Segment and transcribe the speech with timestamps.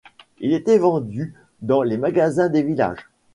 [0.39, 3.07] Il était vendu dans les magasins des villages.